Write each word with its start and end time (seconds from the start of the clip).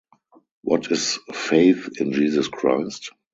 What 0.63 0.91
is 0.91 1.19
faith 1.31 1.87
in 2.01 2.11
Jesus 2.11 2.47
Christ? 2.47 3.11